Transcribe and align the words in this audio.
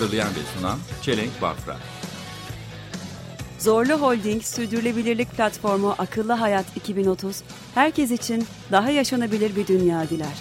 Hazırlayan 0.00 0.28
ve 0.28 0.58
sunan 0.58 0.78
Çelenk 1.02 1.42
Bafra. 1.42 1.76
Zorlu 3.58 3.92
Holding 3.92 4.42
Sürdürülebilirlik 4.42 5.30
Platformu 5.30 5.94
Akıllı 5.98 6.32
Hayat 6.32 6.76
2030, 6.76 7.42
herkes 7.74 8.10
için 8.10 8.44
daha 8.72 8.90
yaşanabilir 8.90 9.56
bir 9.56 9.66
dünya 9.66 10.10
diler. 10.10 10.36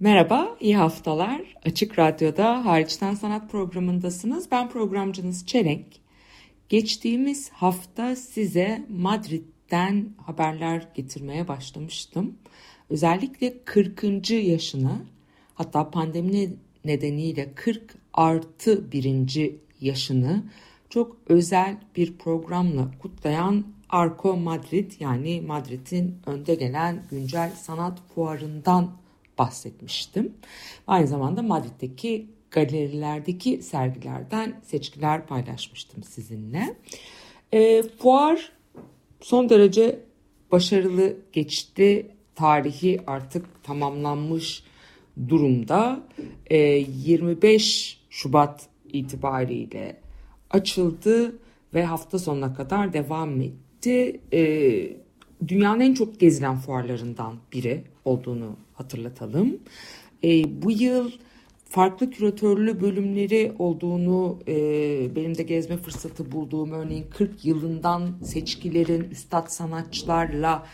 Merhaba, 0.00 0.56
iyi 0.60 0.76
haftalar. 0.76 1.40
Açık 1.64 1.98
Radyo'da 1.98 2.64
Hariçten 2.64 3.14
Sanat 3.14 3.50
programındasınız. 3.50 4.50
Ben 4.50 4.68
programcınız 4.68 5.46
Çelenk. 5.46 5.86
Geçtiğimiz 6.68 7.50
hafta 7.50 8.16
size 8.16 8.86
Madrid'den 8.88 10.08
haberler 10.26 10.88
getirmeye 10.94 11.48
başlamıştım. 11.48 12.38
Özellikle 12.90 13.64
40. 13.64 14.30
yaşını 14.30 14.92
hatta 15.60 15.90
pandemi 15.90 16.56
nedeniyle 16.84 17.54
40 17.54 17.94
artı 18.12 18.92
birinci 18.92 19.58
yaşını 19.80 20.42
çok 20.90 21.16
özel 21.28 21.76
bir 21.96 22.18
programla 22.18 22.90
kutlayan 23.02 23.64
Arco 23.88 24.36
Madrid 24.36 24.92
yani 25.00 25.40
Madrid'in 25.40 26.16
önde 26.26 26.54
gelen 26.54 27.02
güncel 27.10 27.50
sanat 27.50 27.98
fuarından 28.14 28.96
bahsetmiştim. 29.38 30.34
Aynı 30.86 31.06
zamanda 31.06 31.42
Madrid'deki 31.42 32.26
galerilerdeki 32.50 33.62
sergilerden 33.62 34.60
seçkiler 34.62 35.26
paylaşmıştım 35.26 36.02
sizinle. 36.02 36.74
E, 37.52 37.82
fuar 37.82 38.52
son 39.20 39.48
derece 39.48 40.00
başarılı 40.52 41.16
geçti. 41.32 42.10
Tarihi 42.34 43.00
artık 43.06 43.64
tamamlanmış 43.64 44.69
durumda. 45.28 46.00
E, 46.46 46.58
25 46.58 48.00
Şubat 48.10 48.68
itibariyle 48.92 49.96
açıldı 50.50 51.38
ve 51.74 51.84
hafta 51.84 52.18
sonuna 52.18 52.54
kadar 52.54 52.92
devam 52.92 53.40
etti. 53.40 54.20
E, 54.32 54.42
dünyanın 55.48 55.80
en 55.80 55.94
çok 55.94 56.20
gezilen 56.20 56.56
fuarlarından 56.56 57.34
biri 57.52 57.84
olduğunu 58.04 58.56
hatırlatalım. 58.74 59.58
E, 60.24 60.62
bu 60.62 60.70
yıl 60.70 61.10
farklı 61.64 62.10
küratörlü 62.10 62.80
bölümleri 62.80 63.52
olduğunu 63.58 64.38
e, 64.48 64.56
benim 65.16 65.38
de 65.38 65.42
gezme 65.42 65.76
fırsatı 65.76 66.32
bulduğum 66.32 66.72
örneğin 66.72 67.06
40 67.10 67.44
yılından 67.44 68.10
seçkilerin 68.24 69.10
üstad 69.10 69.48
sanatçılarla 69.48 70.66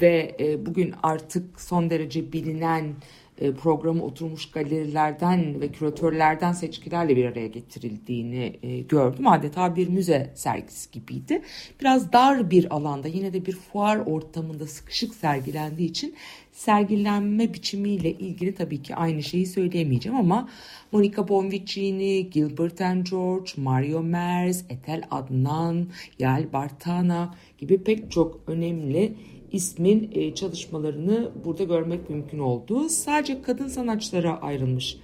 ve 0.00 0.36
e, 0.40 0.66
bugün 0.66 0.94
artık 1.02 1.60
son 1.60 1.90
derece 1.90 2.32
bilinen 2.32 2.94
e, 3.38 3.52
programa 3.52 4.04
oturmuş 4.04 4.50
galerilerden 4.50 5.60
ve 5.60 5.68
küratörlerden 5.68 6.52
seçkilerle 6.52 7.16
bir 7.16 7.24
araya 7.24 7.46
getirildiğini 7.46 8.56
e, 8.62 8.80
gördüm. 8.80 9.26
Adeta 9.26 9.76
bir 9.76 9.88
müze 9.88 10.32
sergisi 10.34 10.90
gibiydi. 10.92 11.42
Biraz 11.80 12.12
dar 12.12 12.50
bir 12.50 12.74
alanda 12.74 13.08
yine 13.08 13.32
de 13.32 13.46
bir 13.46 13.56
fuar 13.56 13.96
ortamında 13.96 14.66
sıkışık 14.66 15.14
sergilendiği 15.14 15.90
için 15.90 16.14
sergilenme 16.52 17.54
biçimiyle 17.54 18.12
ilgili 18.12 18.54
tabii 18.54 18.82
ki 18.82 18.94
aynı 18.94 19.22
şeyi 19.22 19.46
söyleyemeyeceğim 19.46 20.18
ama 20.18 20.48
Monica 20.92 21.28
Bonvicini, 21.28 22.30
Gilbert 22.30 22.80
and 22.80 23.06
George, 23.06 23.50
Mario 23.56 24.02
Merz, 24.02 24.64
Etel 24.68 25.02
Adnan, 25.10 25.86
Yael 26.18 26.52
Bartana 26.52 27.34
gibi 27.58 27.84
pek 27.84 28.10
çok 28.10 28.40
önemli 28.46 29.14
ismin 29.54 30.10
e, 30.14 30.34
çalışmalarını 30.34 31.30
burada 31.44 31.64
görmek 31.64 32.10
mümkün 32.10 32.38
oldu. 32.38 32.88
Sadece 32.88 33.42
kadın 33.42 33.68
sanatçılara 33.68 34.40
ayrılmış 34.40 34.96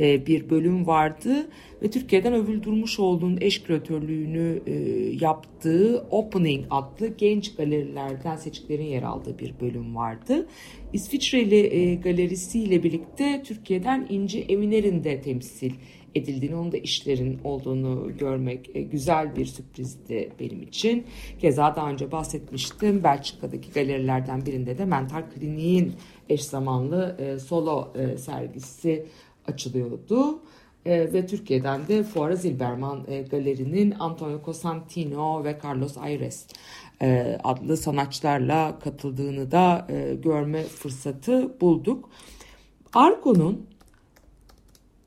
e, 0.00 0.26
bir 0.26 0.50
bölüm 0.50 0.86
vardı 0.86 1.48
ve 1.82 1.90
Türkiye'den 1.90 2.32
Övül 2.32 2.62
Durmuş 2.62 3.00
olduğun 3.00 3.38
eş 3.40 3.62
küratörlüğünü 3.62 4.62
e, 4.66 4.72
yaptığı 5.24 6.06
Opening 6.10 6.64
adlı 6.70 7.08
genç 7.08 7.54
galerilerden 7.54 8.36
seçkilerin 8.36 8.84
yer 8.84 9.02
aldığı 9.02 9.38
bir 9.38 9.54
bölüm 9.60 9.96
vardı. 9.96 10.46
İsviçreli 10.92 12.00
galerisiyle 12.04 12.82
birlikte 12.82 13.42
Türkiye'den 13.44 14.06
İnci 14.10 14.42
Eminer'in 14.42 15.04
de 15.04 15.20
temsil 15.20 15.72
edildiğini, 16.16 16.56
onun 16.56 16.72
da 16.72 16.76
işlerin 16.76 17.40
olduğunu 17.44 18.16
görmek 18.18 18.70
e, 18.74 18.82
güzel 18.82 19.36
bir 19.36 19.46
sürprizdi 19.46 20.32
benim 20.40 20.62
için. 20.62 21.06
Keza 21.38 21.76
daha 21.76 21.90
önce 21.90 22.12
bahsetmiştim. 22.12 23.04
Belçika'daki 23.04 23.72
galerilerden 23.72 24.46
birinde 24.46 24.78
de 24.78 24.84
Mental 24.84 25.22
Klinik'in 25.34 25.94
eş 26.28 26.44
zamanlı 26.44 27.16
e, 27.18 27.38
solo 27.38 27.92
e, 27.94 28.18
sergisi 28.18 29.06
açılıyordu. 29.46 30.40
Ve 30.86 31.26
Türkiye'den 31.26 31.88
de 31.88 32.02
Fuara 32.02 32.36
Zilberman 32.36 33.02
Galeri'nin 33.30 33.94
Antonio 33.98 34.42
Cosentino 34.44 35.44
ve 35.44 35.58
Carlos 35.64 35.98
Aires 35.98 36.46
e, 37.02 37.38
adlı 37.44 37.76
sanatçılarla 37.76 38.78
katıldığını 38.78 39.50
da 39.50 39.86
görme 40.22 40.62
fırsatı 40.62 41.60
bulduk. 41.60 42.10
Arco'nun 42.94 43.66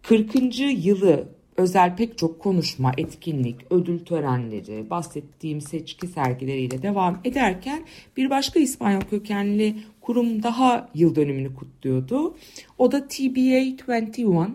40. 0.10 0.60
yılı 0.60 1.28
özel 1.58 1.96
pek 1.96 2.18
çok 2.18 2.40
konuşma, 2.40 2.92
etkinlik, 2.98 3.56
ödül 3.70 4.06
törenleri, 4.06 4.90
bahsettiğim 4.90 5.62
seçki 5.62 6.08
sergileriyle 6.08 6.82
devam 6.82 7.20
ederken 7.24 7.86
bir 8.18 8.30
başka 8.30 8.60
İspanyol 8.60 9.02
kökenli 9.02 9.76
kurum 10.02 10.44
daha 10.44 10.90
yıl 10.96 11.16
dönümünü 11.16 11.56
kutluyordu. 11.56 12.38
O 12.78 12.92
da 12.92 13.08
TBA 13.08 13.40
21 13.40 14.50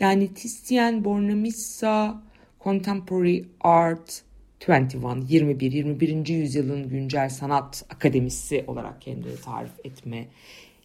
yani 0.00 0.34
Titian 0.34 1.04
Bornemisza 1.04 2.22
Contemporary 2.64 3.44
Art 3.60 4.22
21, 4.68 5.28
21, 5.28 5.72
21. 5.72 6.28
yüzyılın 6.28 6.88
güncel 6.88 7.28
sanat 7.28 7.84
akademisi 7.90 8.64
olarak 8.66 9.02
kendini 9.02 9.36
tarif 9.44 9.72
etmeyi 9.84 10.28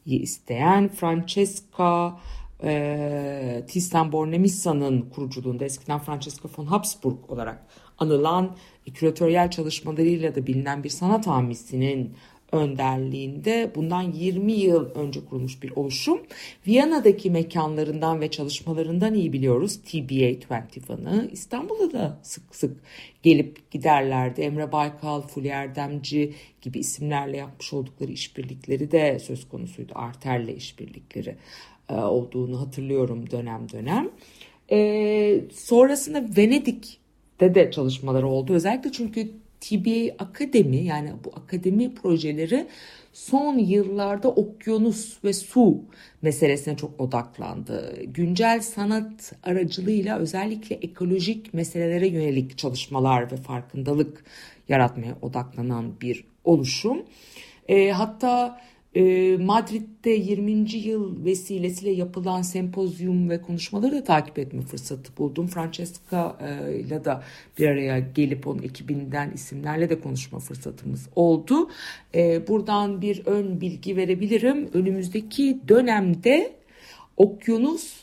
isteyen 0.06 0.88
Francesca 0.88 2.18
e, 2.64 3.64
Thyssen 3.68 4.12
Bornemissa'nın 4.12 5.02
kuruculuğunda 5.02 5.66
eskiden 5.66 6.00
Francesco 6.00 6.50
von 6.58 6.66
Habsburg 6.66 7.32
olarak 7.32 7.68
anılan 7.98 8.56
küratöryel 8.94 9.52
çalışmalarıyla 9.52 10.36
da 10.36 10.48
bilinen 10.48 10.84
bir 10.84 10.90
sanat 10.90 11.28
hamisinin 11.28 12.14
önderliğinde 12.52 13.72
bundan 13.76 14.02
20 14.02 14.52
yıl 14.52 14.90
önce 14.90 15.26
kurulmuş 15.26 15.64
bir 15.64 15.72
oluşum. 15.72 16.22
Viyana'daki 16.68 17.32
mekanlarından 17.32 18.22
ve 18.22 18.32
çalışmalarından 18.32 19.14
iyi 19.14 19.34
biliyoruz 19.34 19.78
TBA 19.82 20.32
21'ı. 20.32 21.30
İstanbul'da 21.32 21.92
da 21.92 22.20
sık 22.24 22.56
sık 22.56 22.78
gelip 23.24 23.72
giderlerdi. 23.72 24.42
Emre 24.42 24.72
Baykal, 24.72 25.22
Fulya 25.22 25.62
Erdemci 25.62 26.34
gibi 26.62 26.80
isimlerle 26.80 27.38
yapmış 27.38 27.74
oldukları 27.74 28.12
işbirlikleri 28.12 28.92
de 28.92 29.20
söz 29.20 29.50
konusuydu. 29.50 29.92
Arter'le 29.96 30.56
işbirlikleri. 30.56 31.36
E, 31.92 31.96
olduğunu 31.96 32.62
hatırlıyorum 32.62 33.32
dönem 33.32 33.70
dönem. 33.74 34.10
E, 34.72 35.42
sonrasında 35.54 36.24
Venedik'te 36.38 37.56
de 37.56 37.72
çalışmaları 37.72 38.28
oldu. 38.28 38.54
Özellikle 38.54 38.92
çünkü 38.92 39.32
TBA 39.62 40.24
Akademi 40.24 40.78
yani 40.78 41.12
bu 41.26 41.32
akademi 41.36 41.96
projeleri 41.96 42.68
son 43.14 43.58
yıllarda 43.58 44.30
okyanus 44.30 45.24
ve 45.24 45.34
su 45.34 45.78
meselesine 46.22 46.78
çok 46.78 47.02
odaklandı. 47.02 48.04
Güncel 48.04 48.62
sanat 48.62 49.34
aracılığıyla 49.44 50.20
özellikle 50.20 50.76
ekolojik 50.76 51.54
meselelere 51.54 52.08
yönelik 52.08 52.58
çalışmalar 52.58 53.32
ve 53.32 53.36
farkındalık 53.36 54.26
yaratmaya 54.70 55.18
odaklanan 55.22 56.02
bir 56.02 56.26
oluşum. 56.44 57.04
E, 57.68 57.92
hatta 57.92 58.62
e, 58.96 59.38
Madrid'de 59.38 60.10
20. 60.10 60.76
yıl 60.76 61.26
vesilesiyle 61.26 61.92
yapılan 61.92 62.42
sempozyum 62.42 63.30
ve 63.30 63.42
konuşmaları 63.42 63.92
da 63.92 64.04
takip 64.04 64.40
etme 64.40 64.62
fırsatı 64.62 65.18
buldum. 65.18 65.48
Francesca 65.48 66.38
e, 66.42 66.80
ile 66.80 67.06
de 67.06 67.18
bir 67.58 67.68
araya 67.68 68.00
gelip 68.00 68.48
onun 68.48 68.64
ekibinden 68.64 69.32
isimlerle 69.32 69.90
de 69.90 70.00
konuşma 70.00 70.40
fırsatımız 70.40 71.10
oldu. 71.16 71.70
E, 72.16 72.48
buradan 72.48 73.02
bir 73.02 73.26
ön 73.26 73.62
bilgi 73.62 73.96
verebilirim. 73.96 74.70
Önümüzdeki 74.74 75.60
dönemde 75.68 76.56
okyanus 77.18 77.94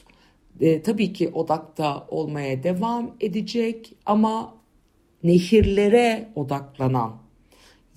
e, 0.60 0.82
tabii 0.82 1.12
ki 1.12 1.28
odakta 1.28 2.06
olmaya 2.08 2.62
devam 2.62 3.14
edecek 3.20 3.92
ama 4.06 4.54
nehirlere 5.22 6.28
odaklanan 6.34 7.27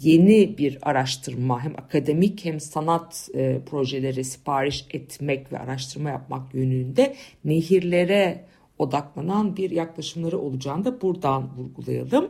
yeni 0.01 0.57
bir 0.57 0.77
araştırma 0.81 1.63
hem 1.63 1.71
akademik 1.71 2.45
hem 2.45 2.59
sanat 2.59 3.30
e, 3.33 3.59
projeleri 3.65 4.24
sipariş 4.24 4.86
etmek 4.92 5.51
ve 5.51 5.59
araştırma 5.59 6.09
yapmak 6.09 6.53
yönünde 6.53 7.15
nehirlere 7.45 8.45
odaklanan 8.77 9.57
bir 9.57 9.71
yaklaşımları 9.71 10.39
olacağını 10.39 10.86
da 10.86 11.01
buradan 11.01 11.50
vurgulayalım. 11.57 12.30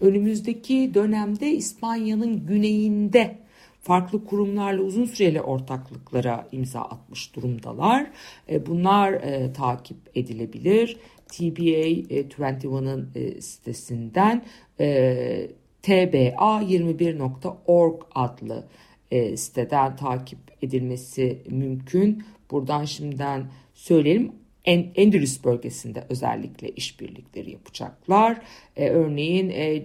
Önümüzdeki 0.00 0.90
dönemde 0.94 1.50
İspanya'nın 1.50 2.46
güneyinde 2.46 3.38
farklı 3.82 4.24
kurumlarla 4.24 4.82
uzun 4.82 5.04
süreli 5.04 5.40
ortaklıklara 5.40 6.48
imza 6.52 6.80
atmış 6.80 7.36
durumdalar. 7.36 8.10
E, 8.48 8.66
bunlar 8.66 9.12
e, 9.12 9.52
takip 9.52 9.96
edilebilir. 10.14 10.96
TBA 11.28 11.86
e, 12.10 12.20
21'ın 12.20 13.10
e, 13.14 13.40
sitesinden 13.40 14.44
e, 14.80 15.50
tba21.org 15.84 18.02
adlı 18.14 18.64
e, 19.10 19.36
siteden 19.36 19.96
takip 19.96 20.38
edilmesi 20.62 21.42
mümkün. 21.50 22.24
Buradan 22.50 22.84
şimdiden 22.84 23.46
söyleyelim. 23.74 24.32
Endülüs 24.64 25.44
bölgesinde 25.44 26.04
özellikle 26.08 26.68
işbirlikleri 26.68 27.50
yapacaklar. 27.50 28.38
E, 28.76 28.88
örneğin 28.88 29.50
e, 29.50 29.84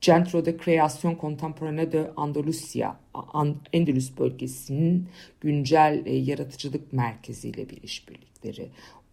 Centro 0.00 0.44
de 0.44 0.56
Creación 0.56 1.16
Contemporánea 1.20 1.92
de 1.92 2.10
Andalusia, 2.16 2.96
Endülüs 3.72 4.18
bölgesinin 4.18 5.08
güncel 5.40 6.02
e, 6.06 6.16
yaratıcılık 6.16 6.92
merkeziyle 6.92 7.68
bir 7.68 7.82
işbirlikleri 7.82 8.68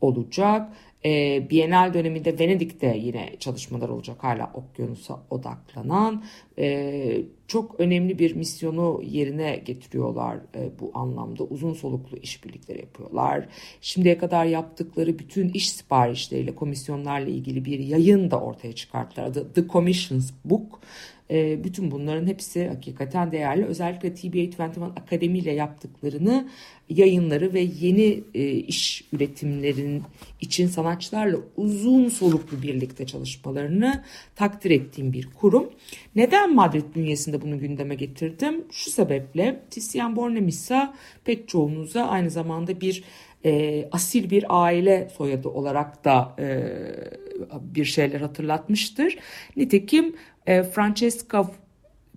olacak. 0.06 0.70
E, 1.06 1.44
Bienal 1.50 1.94
döneminde 1.94 2.40
Venedik'te 2.40 2.98
yine 2.98 3.36
çalışmalar 3.40 3.90
olacak 3.90 4.18
hala 4.24 4.52
okyanusa 4.54 5.20
odaklanan. 5.30 6.24
E, 6.60 7.22
çok 7.48 7.80
önemli 7.80 8.20
bir 8.20 8.36
misyonu 8.36 9.02
yerine 9.04 9.62
getiriyorlar 9.66 10.36
e, 10.36 10.80
bu 10.80 10.92
anlamda. 10.94 11.44
Uzun 11.44 11.74
soluklu 11.74 12.18
işbirlikleri 12.18 12.80
yapıyorlar. 12.80 13.48
Şimdiye 13.82 14.18
kadar 14.18 14.46
yaptıkları 14.46 15.20
bütün 15.20 15.50
iş 15.50 15.70
siparişleriyle, 15.70 16.56
komisyonlarla 16.56 17.30
ilgili 17.30 17.66
bir 17.66 17.80
yayın 17.80 18.32
da 18.32 18.40
ortaya 18.40 18.74
çıkarttılar. 18.74 19.28
Adı 19.28 19.54
The 19.54 19.68
Commissions 19.68 20.32
Book. 20.46 20.80
E, 21.32 21.64
bütün 21.64 21.92
bunların 21.92 22.28
hepsi 22.28 22.68
hakikaten 22.68 23.32
değerli. 23.32 23.66
Özellikle 23.66 24.14
TBA 24.14 24.38
21 24.38 24.82
Akademi 24.96 25.38
ile 25.38 25.52
yaptıklarını 25.52 26.50
yayınları 26.90 27.54
ve 27.54 27.60
yeni 27.60 28.24
e, 28.34 28.50
iş 28.50 29.04
üretimlerin 29.14 30.04
için 30.42 30.68
sanatçılarla 30.68 31.38
uzun 31.58 32.10
soluklu 32.10 32.62
birlikte 32.62 33.06
çalışmalarını 33.06 34.04
takdir 34.36 34.72
ettiğim 34.72 35.14
bir 35.14 35.30
kurum. 35.40 35.70
Neden 36.16 36.56
Madrid 36.56 36.96
bünyesinde 36.96 37.42
bunu 37.42 37.60
gündeme 37.60 37.96
getirdim? 37.96 38.64
Şu 38.72 38.92
sebeple 38.92 39.62
Tizian 39.70 40.16
Bornemisza 40.16 40.94
pek 41.24 41.48
çoğunuza 41.48 42.04
aynı 42.04 42.30
zamanda 42.30 42.82
bir 42.82 43.04
e, 43.46 43.86
asil 43.92 44.30
bir 44.30 44.46
aile 44.50 45.10
soyadı 45.18 45.50
olarak 45.50 46.06
da 46.06 46.36
e, 46.40 46.46
bir 47.62 47.86
şeyler 47.86 48.22
hatırlatmıştır. 48.22 49.18
Nitekim 49.56 50.16
e, 50.48 50.64
Francesca 50.64 51.46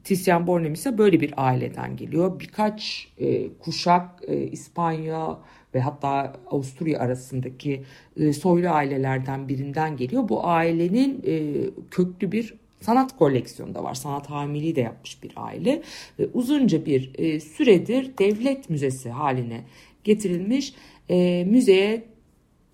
Tizian 0.04 0.46
Bornemisza 0.46 0.98
böyle 0.98 1.20
bir 1.20 1.34
aileden 1.36 1.96
geliyor. 1.96 2.40
Birkaç 2.40 3.08
e, 3.18 3.48
kuşak 3.58 4.10
e, 4.28 4.36
İspanya 4.36 5.38
ve 5.74 5.80
hatta 5.80 6.32
Avusturya 6.50 7.00
arasındaki 7.00 7.82
e, 8.16 8.32
soylu 8.32 8.68
ailelerden 8.68 9.48
birinden 9.48 9.96
geliyor. 9.96 10.28
Bu 10.28 10.46
ailenin 10.46 11.22
e, 11.26 11.52
köklü 11.90 12.32
bir 12.32 12.54
sanat 12.80 13.18
koleksiyonu 13.18 13.74
da 13.74 13.84
var. 13.84 13.94
Sanat 13.94 14.30
hamiliği 14.30 14.76
de 14.76 14.80
yapmış 14.80 15.22
bir 15.22 15.32
aile. 15.36 15.82
Ve 16.18 16.26
uzunca 16.34 16.86
bir 16.86 17.10
e, 17.18 17.40
süredir 17.40 18.18
devlet 18.18 18.70
müzesi 18.70 19.10
haline 19.10 19.60
getirilmiş. 20.04 20.74
E, 21.10 21.44
müzeye 21.44 22.04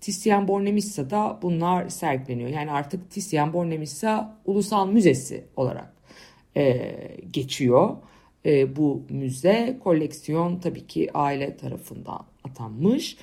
Tizian 0.05 0.47
Bornemissa'da 0.47 1.39
bunlar 1.41 1.89
sergileniyor. 1.89 2.49
Yani 2.49 2.71
artık 2.71 3.11
Tizian 3.11 3.53
Bornemissa 3.53 4.37
Ulusal 4.45 4.87
Müzesi 4.87 5.43
olarak 5.55 5.93
e, 6.57 6.95
geçiyor. 7.31 7.95
E, 8.45 8.75
bu 8.75 9.01
müze 9.09 9.79
koleksiyon 9.83 10.59
tabii 10.59 10.87
ki 10.87 11.09
aile 11.13 11.57
tarafından 11.57 12.25
atanmış. 12.43 13.17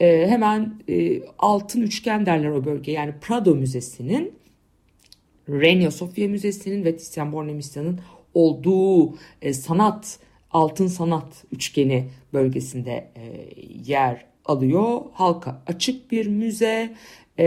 E, 0.00 0.26
hemen 0.28 0.74
e, 0.88 1.22
altın 1.38 1.80
üçgen 1.80 2.26
derler 2.26 2.50
o 2.50 2.64
bölge 2.64 2.92
yani 2.92 3.14
Prado 3.20 3.54
Müzesi'nin 3.54 4.34
Reina 5.48 5.90
Sofia 5.90 6.28
Müzesi'nin 6.28 6.84
ve 6.84 6.96
Tizian 6.96 7.32
Bornemissa'nın 7.32 8.00
olduğu 8.34 9.16
e, 9.42 9.52
sanat 9.52 10.18
altın 10.50 10.86
sanat 10.86 11.44
üçgeni 11.52 12.08
bölgesinde 12.32 13.10
e, 13.16 13.50
yer 13.84 14.35
alıyor. 14.48 15.00
Halka 15.12 15.62
açık 15.66 16.10
bir 16.10 16.26
müze, 16.26 16.94
e, 17.38 17.46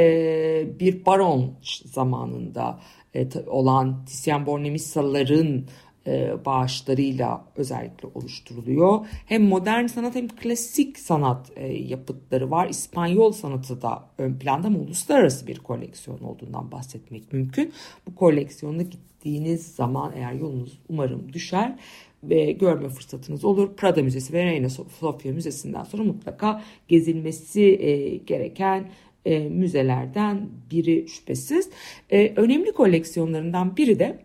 bir 0.79 1.05
baron 1.05 1.53
zamanında 1.85 2.79
e, 3.15 3.27
olan 3.47 4.05
Tizian 4.05 4.45
Bornemissalıların 4.45 5.65
e, 6.07 6.45
bağışlarıyla 6.45 7.45
özellikle 7.55 8.09
oluşturuluyor. 8.15 9.05
Hem 9.25 9.43
modern 9.43 9.85
sanat 9.85 10.15
hem 10.15 10.27
klasik 10.27 10.99
sanat 10.99 11.51
e, 11.55 11.67
yapıtları 11.67 12.51
var. 12.51 12.69
İspanyol 12.69 13.31
sanatı 13.31 13.81
da 13.81 14.03
ön 14.17 14.39
planda 14.39 14.67
ama 14.67 14.79
uluslararası 14.79 15.47
bir 15.47 15.59
koleksiyon 15.59 16.19
olduğundan 16.19 16.71
bahsetmek 16.71 17.33
mümkün. 17.33 17.73
Bu 18.07 18.15
koleksiyona 18.15 18.83
gittiğiniz 19.19 19.75
zaman 19.75 20.13
eğer 20.15 20.33
yolunuz 20.33 20.79
umarım 20.89 21.33
düşer 21.33 21.75
ve 22.23 22.51
görme 22.51 22.89
fırsatınız 22.89 23.45
olur. 23.45 23.75
Prada 23.75 24.03
Müzesi 24.03 24.33
ve 24.33 24.45
Reina 24.45 24.69
Sofia 24.69 25.31
Müzesi'nden 25.31 25.83
sonra 25.83 26.03
mutlaka 26.03 26.63
gezilmesi 26.87 27.61
e, 27.61 28.17
gereken 28.17 28.89
e, 29.25 29.39
müzelerden 29.39 30.49
biri 30.71 31.07
şüphesiz. 31.07 31.69
E, 32.09 32.33
önemli 32.35 32.71
koleksiyonlarından 32.71 33.77
biri 33.77 33.99
de 33.99 34.19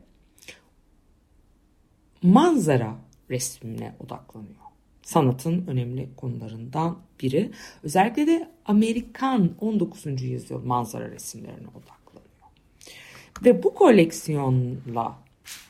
manzara 2.23 2.99
resmine 3.31 3.95
odaklanıyor. 4.01 4.55
Sanatın 5.03 5.67
önemli 5.67 6.09
konularından 6.17 6.99
biri. 7.23 7.51
Özellikle 7.83 8.27
de 8.27 8.51
Amerikan 8.67 9.51
19. 9.61 10.23
yüzyıl 10.23 10.65
manzara 10.65 11.11
resimlerine 11.11 11.69
odaklanıyor. 11.69 12.04
Ve 13.45 13.63
bu 13.63 13.75
koleksiyonla, 13.75 15.19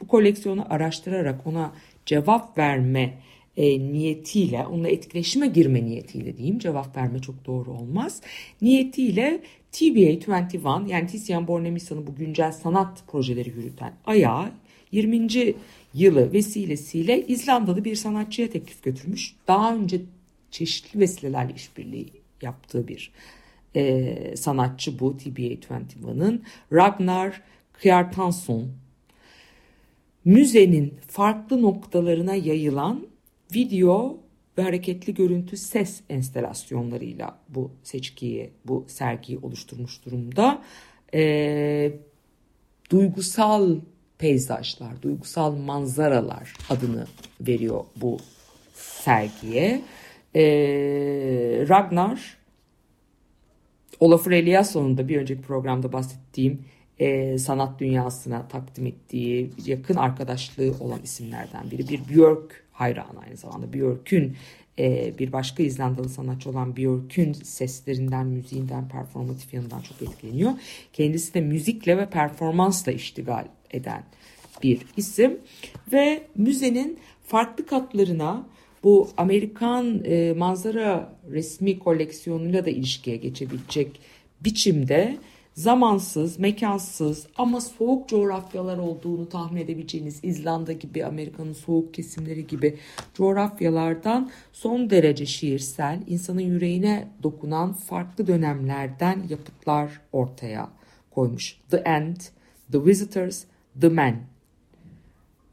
bu 0.00 0.06
koleksiyonu 0.09 0.66
araştırarak 0.71 1.47
ona 1.47 1.73
cevap 2.06 2.59
verme 2.59 3.14
e, 3.56 3.78
niyetiyle, 3.78 4.66
onunla 4.66 4.88
etkileşime 4.88 5.47
girme 5.47 5.85
niyetiyle 5.85 6.37
diyeyim, 6.37 6.59
cevap 6.59 6.97
verme 6.97 7.18
çok 7.18 7.47
doğru 7.47 7.71
olmaz. 7.71 8.21
Niyetiyle 8.62 9.40
TBA 9.73 9.85
21 9.99 10.90
yani 10.90 11.06
Tizian 11.06 11.49
Bornemissa'nın 11.49 12.06
bu 12.06 12.14
güncel 12.14 12.52
sanat 12.52 13.04
projeleri 13.06 13.49
yürüten 13.49 13.92
ayağı 14.06 14.50
20. 14.92 15.54
yılı 15.94 16.33
vesilesiyle 16.33 17.26
İzlandalı 17.26 17.85
bir 17.85 17.97
sanatçıya 17.97 18.50
teklif 18.50 18.83
götürmüş. 18.83 19.35
Daha 19.49 19.75
önce 19.75 20.00
çeşitli 20.50 21.00
vesilelerle 21.00 21.54
işbirliği 21.54 22.06
yaptığı 22.42 22.88
bir 22.88 23.12
e, 23.76 24.37
sanatçı 24.37 24.99
bu 24.99 25.16
TBA 25.16 25.43
21'ın 25.43 26.43
Ragnar 26.73 27.43
Kjartansson 27.83 28.69
müzenin 30.25 30.95
farklı 31.09 31.62
noktalarına 31.62 32.35
yayılan 32.35 33.07
video 33.54 34.19
ve 34.59 34.62
hareketli 34.62 35.14
görüntü 35.14 35.57
ses 35.57 36.00
enstelasyonlarıyla 36.09 37.38
bu 37.49 37.71
seçkiyi, 37.83 38.50
bu 38.64 38.85
sergiyi 38.88 39.38
oluşturmuş 39.38 40.04
durumda. 40.07 40.62
E, 41.14 41.93
duygusal 42.90 43.76
peyzajlar, 44.19 45.02
duygusal 45.02 45.57
manzaralar 45.57 46.52
adını 46.71 47.07
veriyor 47.40 47.85
bu 47.97 48.19
sergiye. 48.75 49.83
E, 50.35 50.43
Ragnar, 51.69 52.37
Olafur 54.00 54.32
Eliasson'un 54.32 54.98
da 54.98 55.08
bir 55.08 55.16
önceki 55.16 55.42
programda 55.42 55.92
bahsettiğim 55.92 56.64
e, 56.98 57.38
sanat 57.38 57.80
dünyasına 57.80 58.48
takdim 58.48 58.86
ettiği 58.86 59.50
yakın 59.66 59.94
arkadaşlığı 59.94 60.74
olan 60.80 61.00
isimlerden 61.02 61.70
biri. 61.70 61.88
Bir 61.88 62.08
Björk 62.08 62.64
hayranı 62.72 63.20
aynı 63.26 63.36
zamanda. 63.36 63.72
Björk'ün 63.72 64.36
e, 64.78 65.12
bir 65.18 65.32
başka 65.32 65.62
İzlandalı 65.62 66.08
sanatçı 66.08 66.50
olan 66.50 66.76
Björk'ün 66.76 67.32
seslerinden, 67.32 68.26
müziğinden, 68.26 68.88
performatif 68.88 69.54
yanından 69.54 69.80
çok 69.80 70.02
etkileniyor. 70.02 70.52
Kendisi 70.92 71.34
de 71.34 71.40
müzikle 71.40 71.98
ve 71.98 72.10
performansla 72.10 72.92
iştigal 72.92 73.46
eden 73.70 74.04
bir 74.62 74.86
isim 74.96 75.38
ve 75.92 76.22
müzenin 76.34 76.98
farklı 77.26 77.66
katlarına 77.66 78.46
bu 78.85 79.09
Amerikan 79.17 80.05
e, 80.05 80.33
manzara 80.33 81.12
resmi 81.31 81.79
koleksiyonuyla 81.79 82.64
da 82.67 82.71
ilişkiye 82.71 83.17
geçebilecek 83.17 84.00
biçimde 84.41 85.17
zamansız, 85.55 86.38
mekansız 86.38 87.26
ama 87.37 87.61
soğuk 87.61 88.09
coğrafyalar 88.09 88.79
olduğunu 88.79 89.29
tahmin 89.29 89.61
edebileceğiniz 89.61 90.21
İzlanda 90.23 90.73
gibi, 90.73 91.05
Amerika'nın 91.05 91.53
soğuk 91.53 91.95
kesimleri 91.95 92.47
gibi 92.47 92.79
coğrafyalardan 93.14 94.31
son 94.53 94.91
derece 94.91 95.26
şiirsel, 95.26 96.03
insanın 96.07 96.41
yüreğine 96.41 97.09
dokunan 97.23 97.73
farklı 97.73 98.26
dönemlerden 98.26 99.23
yapıtlar 99.29 100.00
ortaya 100.12 100.71
koymuş. 101.11 101.57
The 101.71 101.76
End, 101.76 102.17
The 102.73 102.85
Visitors, 102.87 103.45
The 103.81 103.88
Men 103.88 104.23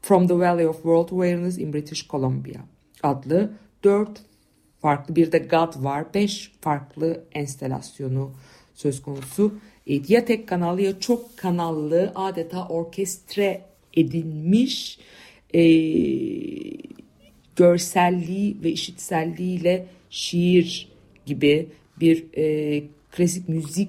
From 0.02 0.26
the 0.26 0.38
Valley 0.38 0.66
of 0.66 0.76
World 0.76 1.08
Awareness 1.12 1.58
in 1.58 1.72
British 1.72 2.08
Columbia 2.08 2.71
adlı 3.02 3.52
dört 3.84 4.22
farklı 4.80 5.16
bir 5.16 5.32
de 5.32 5.38
God 5.38 5.84
var. 5.84 6.14
Beş 6.14 6.52
farklı 6.60 7.24
enstelasyonu 7.32 8.32
söz 8.74 9.02
konusu. 9.02 9.54
E, 9.86 10.00
ya 10.08 10.24
tek 10.24 10.48
kanallı 10.48 10.82
ya 10.82 11.00
çok 11.00 11.36
kanallı 11.36 12.12
adeta 12.14 12.68
orkestre 12.68 13.64
edilmiş 13.94 14.98
e, 15.54 15.62
görselliği 17.56 18.56
ve 18.64 18.70
işitselliğiyle 18.70 19.86
şiir 20.10 20.88
gibi 21.26 21.68
bir 22.00 22.24
e, 22.36 22.84
klasik 23.10 23.48
müzik 23.48 23.88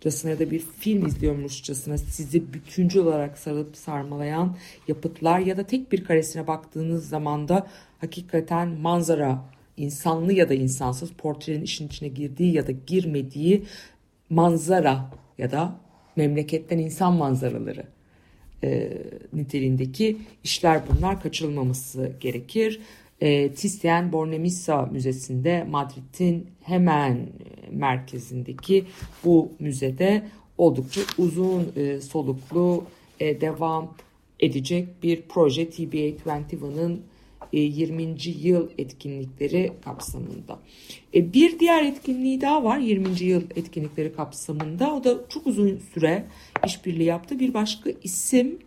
dinliyormuşçasına 0.00 0.30
ya 0.30 0.38
da 0.38 0.50
bir 0.50 0.58
film 0.58 1.06
izliyormuşçasına 1.06 1.98
sizi 1.98 2.52
bütüncül 2.52 3.00
olarak 3.00 3.38
sarıp 3.38 3.76
sarmalayan 3.76 4.56
yapıtlar 4.88 5.38
ya 5.38 5.56
da 5.56 5.62
tek 5.62 5.92
bir 5.92 6.04
karesine 6.04 6.46
baktığınız 6.46 7.08
zaman 7.08 7.48
da 7.48 7.66
hakikaten 8.00 8.68
manzara 8.68 9.44
insanlı 9.76 10.32
ya 10.32 10.48
da 10.48 10.54
insansız 10.54 11.10
portrenin 11.10 11.62
işin 11.62 11.86
içine 11.86 12.08
girdiği 12.08 12.52
ya 12.52 12.66
da 12.66 12.72
girmediği 12.86 13.64
manzara 14.30 15.10
ya 15.38 15.50
da 15.50 15.76
memleketten 16.16 16.78
insan 16.78 17.14
manzaraları 17.14 17.84
e, 18.64 18.92
niteliğindeki 19.32 20.18
işler 20.44 20.80
bunlar 20.88 21.22
kaçırılmaması 21.22 22.12
gerekir. 22.20 22.80
E, 23.20 23.52
Thyssen 23.52 24.12
Bornemisza 24.12 24.82
Müzesi'nde 24.82 25.64
Madrid'in 25.70 26.46
hemen 26.62 27.28
merkezindeki 27.70 28.84
bu 29.24 29.52
müzede 29.58 30.22
oldukça 30.58 31.00
uzun 31.18 31.72
e, 31.76 32.00
soluklu 32.00 32.84
e, 33.20 33.40
devam 33.40 33.94
edecek 34.40 35.02
bir 35.02 35.22
proje 35.28 35.70
TBA 35.70 35.96
21'ın 35.96 37.02
20. 37.52 38.02
E, 38.02 38.30
yıl 38.42 38.68
etkinlikleri 38.78 39.72
kapsamında. 39.84 40.58
E, 41.14 41.32
bir 41.32 41.58
diğer 41.58 41.84
etkinliği 41.84 42.40
daha 42.40 42.64
var 42.64 42.78
20. 42.78 43.24
yıl 43.24 43.42
etkinlikleri 43.56 44.12
kapsamında. 44.12 44.94
O 44.94 45.04
da 45.04 45.24
çok 45.28 45.46
uzun 45.46 45.78
süre 45.94 46.24
işbirliği 46.66 47.04
yaptı. 47.04 47.38
Bir 47.40 47.54
başka 47.54 47.90
isim 48.02 48.58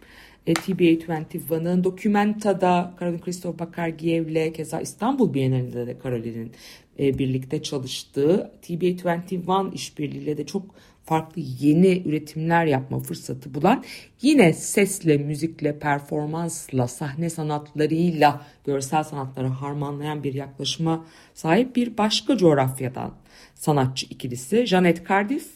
e, 0.48 0.54
TBA 0.54 0.84
21'ın 0.84 1.84
Dokumenta'da 1.84 2.94
Karolin 2.98 3.20
Christoph 3.20 3.60
Bakargiev'le 3.60 4.54
keza 4.54 4.82
İstanbul 4.82 5.34
Bienalinde 5.34 5.88
de 5.88 6.00
Karolin'in 6.00 6.52
birlikte 7.00 7.64
çalıştığı 7.64 8.52
TBA 8.62 8.86
21 8.86 9.74
işbirliğiyle 9.74 10.38
de 10.38 10.46
çok 10.46 10.76
farklı 11.10 11.42
yeni 11.60 12.04
üretimler 12.06 12.66
yapma 12.66 13.00
fırsatı 13.00 13.54
bulan 13.54 13.84
yine 14.22 14.54
sesle, 14.54 15.18
müzikle, 15.18 15.80
performansla, 15.80 16.88
sahne 16.88 17.30
sanatlarıyla 17.30 18.46
görsel 18.66 19.04
sanatları 19.04 19.48
harmanlayan 19.48 20.24
bir 20.24 20.34
yaklaşıma 20.34 21.06
sahip 21.34 21.76
bir 21.76 21.98
başka 21.98 22.38
coğrafyadan 22.38 23.14
sanatçı 23.56 24.06
ikilisi 24.10 24.66
Janet 24.66 25.08
Cardiff 25.10 25.48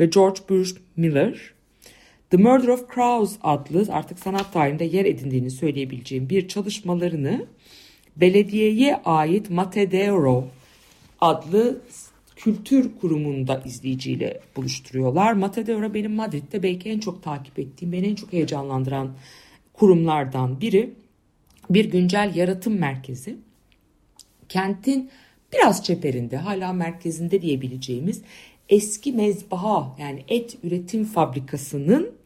ve 0.00 0.06
George 0.06 0.40
Bruce 0.50 0.80
Miller. 0.96 1.52
The 2.32 2.38
Murder 2.38 2.68
of 2.68 2.94
Crows 2.94 3.36
adlı 3.42 3.86
artık 3.92 4.18
sanat 4.18 4.52
tarihinde 4.52 4.84
yer 4.84 5.04
edindiğini 5.04 5.50
söyleyebileceğim 5.50 6.28
bir 6.30 6.48
çalışmalarını 6.48 7.46
belediyeye 8.16 8.96
ait 8.96 9.50
Matadero 9.50 10.48
adlı 11.20 11.80
kültür 12.36 12.90
kurumunda 13.00 13.62
izleyiciyle 13.66 14.40
buluşturuyorlar. 14.56 15.32
Matadero 15.32 15.94
benim 15.94 16.12
Madrid'de 16.14 16.62
belki 16.62 16.88
en 16.90 16.98
çok 16.98 17.22
takip 17.22 17.58
ettiğim, 17.58 17.92
beni 17.92 18.06
en 18.06 18.14
çok 18.14 18.32
heyecanlandıran 18.32 19.12
kurumlardan 19.72 20.60
biri. 20.60 20.90
Bir 21.70 21.84
güncel 21.84 22.32
yaratım 22.34 22.78
merkezi. 22.78 23.36
Kentin 24.48 25.10
biraz 25.52 25.84
çeperinde, 25.84 26.36
hala 26.36 26.72
merkezinde 26.72 27.42
diyebileceğimiz 27.42 28.22
eski 28.68 29.12
mezbaha 29.12 29.96
yani 29.98 30.24
et 30.28 30.56
üretim 30.62 31.04
fabrikasının 31.04 32.21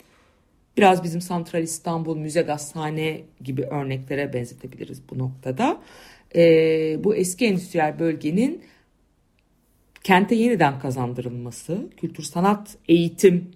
biraz 0.76 1.04
bizim 1.04 1.20
Santral 1.20 1.62
İstanbul 1.62 2.16
Müze 2.16 2.42
Gazhane 2.42 3.22
gibi 3.44 3.62
örneklere 3.62 4.32
benzetebiliriz 4.32 5.02
bu 5.10 5.18
noktada. 5.18 5.82
Ee, 6.36 7.04
bu 7.04 7.16
eski 7.16 7.46
endüstriyel 7.46 7.98
bölgenin 7.98 8.62
kente 10.04 10.34
yeniden 10.34 10.78
kazandırılması, 10.78 11.88
kültür 11.96 12.22
sanat 12.22 12.76
eğitim 12.88 13.50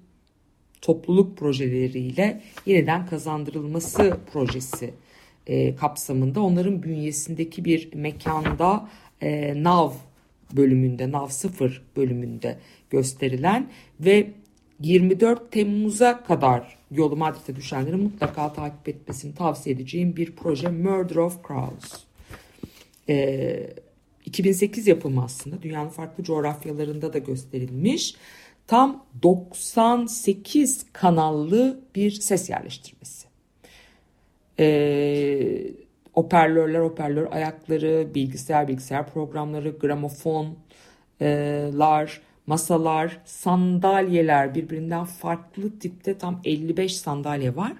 topluluk 0.80 1.36
projeleriyle 1.38 2.42
yeniden 2.66 3.06
kazandırılması 3.06 4.16
projesi 4.32 4.94
e, 5.46 5.76
kapsamında 5.76 6.40
onların 6.40 6.82
bünyesindeki 6.82 7.64
bir 7.64 7.94
mekanda 7.94 8.88
e, 9.20 9.62
NAV 9.62 9.92
bölümünde, 10.52 11.12
NAV 11.12 11.28
0 11.28 11.82
bölümünde 11.96 12.58
gösterilen 12.90 13.70
ve 14.00 14.30
24 14.80 15.52
Temmuz'a 15.52 16.24
kadar 16.24 16.78
yolu 16.90 17.16
Madrid'e 17.16 17.56
düşenlerin 17.56 18.02
mutlaka 18.02 18.52
takip 18.52 18.88
etmesini 18.88 19.34
tavsiye 19.34 19.76
edeceğim 19.76 20.16
bir 20.16 20.36
proje 20.36 20.68
Murder 20.68 21.16
of 21.16 21.48
Crows. 21.48 22.04
Ee, 23.08 23.70
2008 24.24 24.86
yapımı 24.86 25.24
aslında 25.24 25.62
dünyanın 25.62 25.88
farklı 25.88 26.24
coğrafyalarında 26.24 27.12
da 27.12 27.18
gösterilmiş. 27.18 28.14
Tam 28.66 29.06
98 29.22 30.86
kanallı 30.92 31.80
bir 31.94 32.10
ses 32.10 32.50
yerleştirmesi. 32.50 33.28
Ee, 34.58 35.70
hoparlörler, 36.12 36.80
hoparlör 36.80 37.32
ayakları, 37.32 38.08
bilgisayar, 38.14 38.68
bilgisayar 38.68 39.12
programları, 39.12 39.70
gramofonlar, 39.70 42.20
masalar, 42.46 43.20
sandalyeler 43.24 44.54
birbirinden 44.54 45.04
farklı 45.04 45.78
tipte 45.78 46.18
tam 46.18 46.40
55 46.44 46.96
sandalye 46.96 47.56
var. 47.56 47.72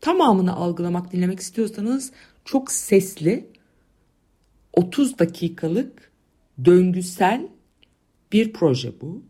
Tamamını 0.00 0.56
algılamak, 0.56 1.12
dinlemek 1.12 1.40
istiyorsanız 1.40 2.12
çok 2.44 2.72
sesli 2.72 3.48
30 4.72 5.18
dakikalık 5.18 6.12
döngüsel 6.64 7.48
bir 8.32 8.52
proje 8.52 9.00
bu. 9.00 9.22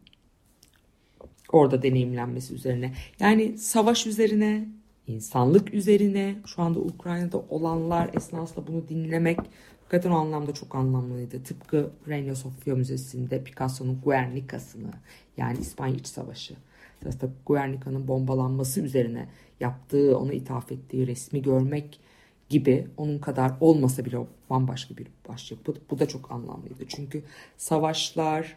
Orada 1.53 1.83
deneyimlenmesi 1.83 2.55
üzerine. 2.55 2.95
Yani 3.21 3.59
savaş 3.59 4.07
üzerine, 4.07 4.69
insanlık 5.07 5.75
üzerine, 5.75 6.37
şu 6.47 6.63
anda 6.63 6.79
Ukrayna'da 6.79 7.39
olanlar 7.39 8.11
esnasında 8.15 8.67
bunu 8.67 8.89
dinlemek 8.89 9.39
hakikaten 9.81 10.11
o 10.11 10.15
anlamda 10.15 10.55
çok 10.55 10.75
anlamlıydı. 10.75 11.43
Tıpkı 11.43 11.91
Reina 12.09 12.35
Sofia 12.35 12.75
Müzesi'nde 12.75 13.45
Picasso'nun 13.45 14.01
Guernica'sını 14.05 14.91
yani 15.37 15.59
İspanya 15.59 15.95
İç 15.95 16.07
Savaşı 16.07 16.55
sırasında 17.03 17.31
Guernica'nın 17.47 18.09
bombalanması 18.09 18.81
üzerine 18.81 19.29
yaptığı, 19.61 20.19
ona 20.19 20.33
ithaf 20.33 20.73
ettiği 20.73 21.07
resmi 21.07 21.43
görmek 21.43 22.01
gibi 22.49 22.89
onun 22.97 23.19
kadar 23.19 23.53
olmasa 23.61 24.05
bile 24.05 24.19
bambaşka 24.51 24.97
bir 24.97 25.07
başyapıt. 25.29 25.91
Bu 25.91 25.99
da 25.99 26.09
çok 26.09 26.33
anlamlıydı. 26.33 26.85
Çünkü 26.89 27.23
savaşlar, 27.57 28.57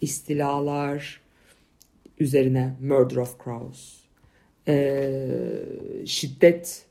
istilalar 0.00 1.20
üzerine 2.18 2.76
Murder 2.80 3.16
of 3.16 3.44
Crows, 3.44 4.00
ee, 4.70 6.06
şiddet 6.06 6.84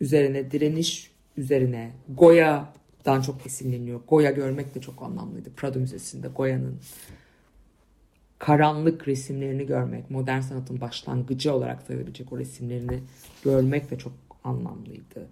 üzerine, 0.00 0.50
direniş 0.50 1.10
üzerine, 1.36 1.90
Goya'dan 2.08 3.22
çok 3.22 3.46
esinleniyor. 3.46 4.00
Goya 4.08 4.30
görmek 4.30 4.74
de 4.74 4.80
çok 4.80 5.02
anlamlıydı. 5.02 5.50
Prado 5.56 5.78
Müzesi'nde 5.78 6.28
Goya'nın 6.28 6.80
karanlık 8.38 9.08
resimlerini 9.08 9.66
görmek, 9.66 10.10
modern 10.10 10.40
sanatın 10.40 10.80
başlangıcı 10.80 11.54
olarak 11.54 11.82
sayılabilecek 11.82 12.32
o 12.32 12.38
resimlerini 12.38 13.00
görmek 13.44 13.90
de 13.90 13.98
çok 13.98 14.12
anlamlıydı. 14.44 15.28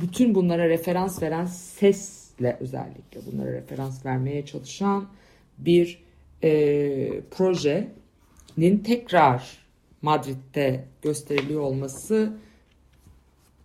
Bütün 0.00 0.34
bunlara 0.34 0.68
referans 0.68 1.22
veren 1.22 1.46
sesle 1.46 2.56
özellikle 2.60 3.20
bunlara 3.26 3.52
referans 3.52 4.06
vermeye 4.06 4.46
çalışan 4.46 5.08
bir 5.58 6.02
e, 6.42 7.20
projenin 7.30 8.78
tekrar 8.84 9.65
Madrid'de 10.06 10.84
gösteriliyor 11.02 11.60
olması 11.60 12.32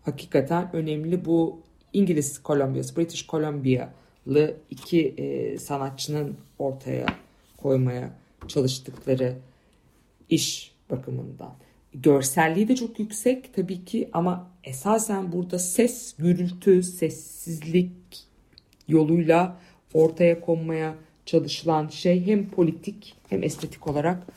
hakikaten 0.06 0.70
önemli. 0.74 1.26
Bu 1.26 1.60
İngiliz 1.94 2.44
Kolombiyası, 2.44 2.98
British 2.98 3.28
Columbia'lı 3.28 4.56
iki 4.70 5.08
e, 5.08 5.58
sanatçının 5.58 6.38
ortaya 6.60 7.06
koymaya 7.58 8.14
çalıştıkları 8.48 9.38
iş 10.30 10.72
bakımından. 10.90 11.54
Görselliği 11.94 12.68
de 12.68 12.76
çok 12.76 13.00
yüksek 13.00 13.54
tabii 13.54 13.86
ki 13.86 14.10
ama 14.14 14.52
esasen 14.64 15.32
burada 15.32 15.60
ses, 15.60 16.16
gürültü, 16.18 16.84
sessizlik 16.84 18.28
yoluyla 18.88 19.58
ortaya 19.94 20.42
konmaya 20.42 20.96
çalışılan 21.26 21.88
şey 21.88 22.26
hem 22.26 22.50
politik 22.50 23.16
hem 23.30 23.44
estetik 23.44 23.88
olarak 23.88 24.28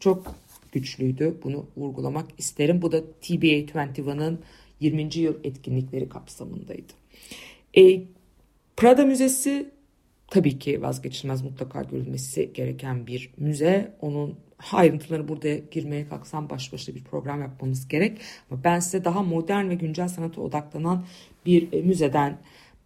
çok 0.00 0.34
güçlüydü. 0.74 1.38
Bunu 1.42 1.66
vurgulamak 1.76 2.26
isterim. 2.38 2.82
Bu 2.82 2.92
da 2.92 3.00
TBA 3.00 3.46
21'ın 3.46 4.40
20. 4.80 5.16
yıl 5.16 5.34
etkinlikleri 5.44 6.08
kapsamındaydı. 6.08 6.92
E, 7.76 8.02
Prada 8.76 9.04
Müzesi 9.04 9.70
tabii 10.28 10.58
ki 10.58 10.82
vazgeçilmez 10.82 11.42
mutlaka 11.42 11.82
görülmesi 11.82 12.52
gereken 12.54 13.06
bir 13.06 13.30
müze. 13.36 13.94
Onun 14.00 14.34
ayrıntıları 14.72 15.28
burada 15.28 15.54
girmeye 15.54 16.08
kalksam 16.08 16.50
baş 16.50 16.72
başa 16.72 16.94
bir 16.94 17.04
program 17.04 17.40
yapmamız 17.40 17.88
gerek. 17.88 18.20
Ama 18.50 18.64
ben 18.64 18.80
size 18.80 19.04
daha 19.04 19.22
modern 19.22 19.68
ve 19.68 19.74
güncel 19.74 20.08
sanata 20.08 20.40
odaklanan 20.40 21.06
bir 21.46 21.72
e, 21.72 21.82
müzeden 21.82 22.38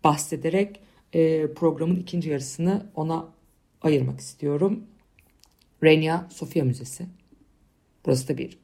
bahsederek 0.04 0.80
e, 1.12 1.52
programın 1.52 1.96
ikinci 1.96 2.30
yarısını 2.30 2.86
ona 2.94 3.28
ayırmak 3.82 4.20
istiyorum. 4.20 4.84
Renia 5.84 6.28
Sofia 6.30 6.64
Müzesi. 6.64 7.06
Burası 8.08 8.28
da 8.28 8.38
bir 8.38 8.58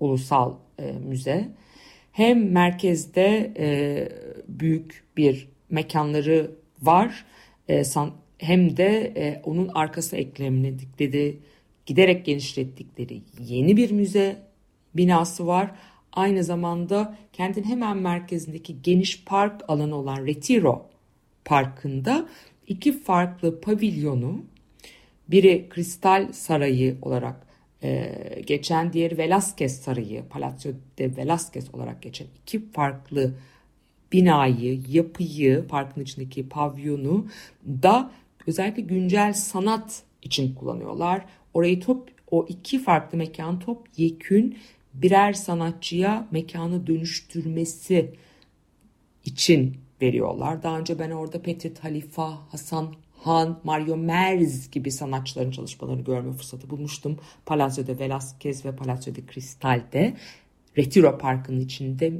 ulusal 0.00 0.54
e, 0.78 0.92
müze. 0.92 1.48
Hem 2.12 2.50
merkezde 2.50 3.52
e, 3.58 4.08
büyük 4.48 5.04
bir 5.16 5.48
mekanları 5.70 6.50
var 6.82 7.24
e, 7.68 7.84
san, 7.84 8.10
hem 8.38 8.76
de 8.76 9.12
e, 9.16 9.42
onun 9.44 9.68
arkası 9.74 10.16
eklemledikleri, 10.16 11.38
giderek 11.86 12.24
genişlettikleri 12.24 13.22
yeni 13.40 13.76
bir 13.76 13.90
müze 13.90 14.36
binası 14.94 15.46
var. 15.46 15.70
Aynı 16.12 16.44
zamanda 16.44 17.16
kentin 17.32 17.64
hemen 17.64 17.96
merkezindeki 17.96 18.82
geniş 18.82 19.24
park 19.24 19.62
alanı 19.68 19.94
olan 19.94 20.26
Retiro 20.26 20.86
Parkı'nda 21.44 22.28
iki 22.66 23.02
farklı 23.02 23.60
pavilyonu 23.60 24.44
biri 25.28 25.68
Kristal 25.68 26.32
Sarayı 26.32 26.96
olarak 27.02 27.53
e, 27.84 28.12
geçen 28.46 28.92
diğeri 28.92 29.14
Velázquez 29.14 29.68
Sarayı, 29.68 30.24
Palacio 30.30 30.72
de 30.98 31.06
Velázquez 31.06 31.76
olarak 31.76 32.02
geçen 32.02 32.26
iki 32.42 32.70
farklı 32.72 33.34
binayı, 34.12 34.82
yapıyı, 34.88 35.66
parkın 35.68 36.00
içindeki 36.00 36.48
pavyonu 36.48 37.26
da 37.66 38.10
özellikle 38.46 38.82
güncel 38.82 39.32
sanat 39.32 40.02
için 40.22 40.54
kullanıyorlar. 40.54 41.24
Orayı 41.54 41.80
top, 41.80 42.08
o 42.30 42.46
iki 42.48 42.82
farklı 42.82 43.18
mekan 43.18 43.58
top 43.58 43.88
yekün 43.96 44.58
birer 44.94 45.32
sanatçıya 45.32 46.28
mekanı 46.30 46.86
dönüştürmesi 46.86 48.14
için 49.24 49.76
veriyorlar. 50.02 50.62
Daha 50.62 50.78
önce 50.78 50.98
ben 50.98 51.10
orada 51.10 51.42
Petit 51.42 51.84
Halifa, 51.84 52.52
Hasan 52.52 52.94
Han, 53.24 53.60
Mario 53.64 53.96
Merz 53.96 54.70
gibi 54.70 54.90
sanatçıların 54.90 55.50
çalışmalarını 55.50 56.04
görme 56.04 56.32
fırsatı 56.32 56.70
bulmuştum. 56.70 57.18
Palazzo 57.46 57.86
de 57.86 57.92
Velázquez 57.92 58.64
ve 58.64 58.76
Palazzo 58.76 59.14
de 59.14 59.20
Cristal'de. 59.32 60.14
Retiro 60.78 61.18
Parkı'nın 61.18 61.60
içinde 61.60 62.12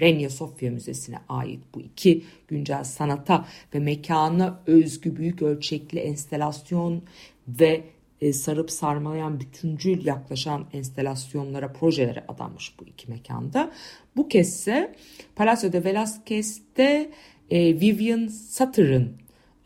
Renia 0.00 0.30
Sofia 0.30 0.70
Müzesi'ne 0.70 1.18
ait 1.28 1.60
bu 1.74 1.80
iki 1.80 2.24
güncel 2.48 2.84
sanata 2.84 3.46
ve 3.74 3.78
mekana 3.78 4.62
özgü 4.66 5.16
büyük 5.16 5.42
ölçekli 5.42 5.98
enstelasyon 5.98 7.02
ve 7.48 7.84
e, 8.20 8.32
sarıp 8.32 8.70
sarmalayan 8.70 9.40
bütüncül 9.40 10.06
yaklaşan 10.06 10.66
enstelasyonlara, 10.72 11.72
projelere 11.72 12.24
adanmış 12.28 12.74
bu 12.80 12.84
iki 12.84 13.10
mekanda. 13.10 13.72
Bu 14.16 14.28
kesse 14.28 14.94
Palacio 15.36 15.72
de 15.72 15.78
Velázquez'de 15.78 17.10
e, 17.50 17.80
Vivian 17.80 18.26
Sutter'ın 18.28 19.12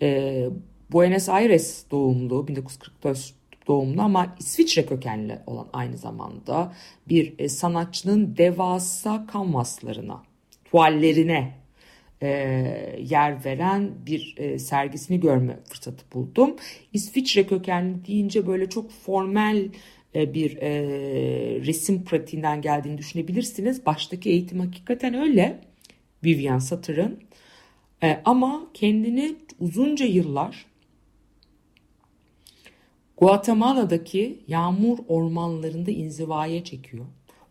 e, 0.03 0.49
Buenos 0.93 1.29
Aires 1.29 1.85
doğumlu 1.91 2.49
1944 2.49 3.35
doğumlu 3.69 4.03
ama 4.03 4.37
İsviçre 4.39 4.87
kökenli 4.87 5.39
olan 5.47 5.69
aynı 5.73 5.97
zamanda 5.97 6.73
bir 7.09 7.35
e, 7.39 7.49
sanatçının 7.49 8.37
devasa 8.37 9.27
kanvaslarına, 9.27 10.23
tuvallerine 10.65 11.55
e, 12.23 12.29
yer 13.01 13.45
veren 13.45 13.91
bir 14.07 14.35
e, 14.37 14.59
sergisini 14.59 15.21
görme 15.21 15.59
fırsatı 15.69 16.05
buldum. 16.15 16.57
İsviçre 16.93 17.47
kökenli 17.47 18.07
deyince 18.07 18.47
böyle 18.47 18.69
çok 18.69 18.91
formel 18.91 19.69
e, 20.15 20.35
bir 20.35 20.57
e, 20.57 20.71
resim 21.67 22.05
pratiğinden 22.05 22.63
geldiğini 22.63 22.99
düşünebilirsiniz. 22.99 23.87
Baştaki 23.87 24.31
eğitim 24.31 24.61
hakikaten 24.61 25.15
öyle. 25.15 25.61
Vivian 26.25 26.59
Sutter'ın. 26.59 27.21
E, 28.03 28.21
ama 28.25 28.67
kendini 28.75 29.37
uzunca 29.61 30.07
yıllar 30.07 30.67
Guatemala'daki 33.17 34.45
yağmur 34.49 34.99
ormanlarında 35.09 35.91
inzivaya 35.91 36.65
çekiyor. 36.65 37.05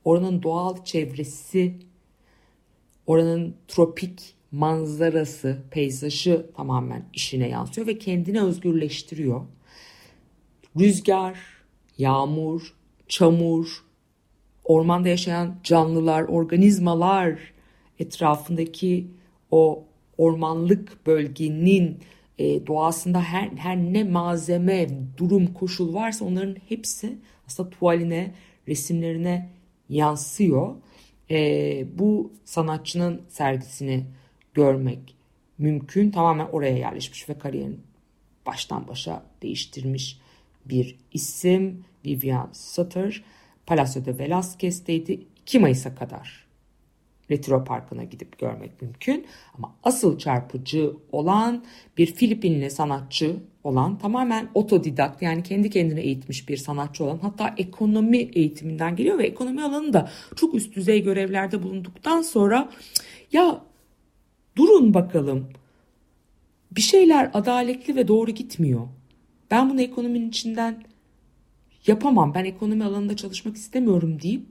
Oranın 0.03 0.43
doğal 0.43 0.83
çevresi, 0.83 1.73
oranın 3.07 3.55
tropik 3.67 4.35
manzarası, 4.51 5.57
peyzajı 5.71 6.45
tamamen 6.55 7.05
işine 7.13 7.49
yansıyor 7.49 7.87
ve 7.87 7.97
kendini 7.97 8.41
özgürleştiriyor. 8.41 9.41
Rüzgar, 10.79 11.39
yağmur, 11.97 12.73
çamur, 13.07 13.83
ormanda 14.63 15.09
yaşayan 15.09 15.55
canlılar, 15.63 16.23
organizmalar 16.23 17.39
etrafındaki 17.99 19.07
o 19.51 19.83
ormanlık 20.17 21.05
bölgenin 21.05 21.99
e, 22.39 22.67
doğasında 22.67 23.21
her, 23.21 23.47
her 23.47 23.77
ne 23.77 24.03
malzeme, 24.03 24.89
durum, 25.17 25.53
koşul 25.53 25.93
varsa 25.93 26.25
onların 26.25 26.55
hepsi 26.69 27.17
aslında 27.47 27.69
tuvaline, 27.69 28.33
resimlerine 28.67 29.49
yansıyor. 29.89 30.75
E, 31.31 31.37
bu 31.99 32.33
sanatçının 32.45 33.21
sergisini 33.29 34.05
görmek 34.53 35.15
mümkün. 35.57 36.11
Tamamen 36.11 36.45
oraya 36.45 36.77
yerleşmiş 36.77 37.29
ve 37.29 37.39
kariyerini 37.39 37.75
baştan 38.45 38.87
başa 38.87 39.23
değiştirmiş 39.41 40.19
bir 40.65 40.95
isim. 41.13 41.85
Vivian 42.05 42.49
Sutter. 42.53 43.23
Palacio 43.65 44.05
de 44.05 44.11
Velázquez'teydi 44.11 45.19
2 45.41 45.59
Mayıs'a 45.59 45.95
kadar 45.95 46.44
Retro 47.31 47.63
Parkı'na 47.63 48.03
gidip 48.03 48.39
görmek 48.39 48.81
mümkün. 48.81 49.25
Ama 49.57 49.75
asıl 49.83 50.17
çarpıcı 50.17 50.93
olan 51.11 51.63
bir 51.97 52.05
Filipinli 52.05 52.71
sanatçı 52.71 53.35
olan 53.63 53.97
tamamen 53.97 54.49
otodidakt 54.53 55.21
yani 55.21 55.43
kendi 55.43 55.69
kendine 55.69 56.01
eğitmiş 56.01 56.49
bir 56.49 56.57
sanatçı 56.57 57.03
olan 57.03 57.17
hatta 57.17 57.55
ekonomi 57.57 58.17
eğitiminden 58.17 58.95
geliyor 58.95 59.17
ve 59.17 59.27
ekonomi 59.27 59.63
alanında 59.63 60.09
çok 60.35 60.55
üst 60.55 60.75
düzey 60.75 61.03
görevlerde 61.03 61.63
bulunduktan 61.63 62.21
sonra 62.21 62.69
ya 63.31 63.61
durun 64.55 64.93
bakalım 64.93 65.49
bir 66.71 66.81
şeyler 66.81 67.31
adaletli 67.33 67.95
ve 67.95 68.07
doğru 68.07 68.31
gitmiyor. 68.31 68.87
Ben 69.51 69.69
bunu 69.69 69.81
ekonominin 69.81 70.29
içinden 70.29 70.83
yapamam 71.87 72.33
ben 72.33 72.45
ekonomi 72.45 72.83
alanında 72.83 73.15
çalışmak 73.15 73.55
istemiyorum 73.55 74.21
deyip 74.21 74.45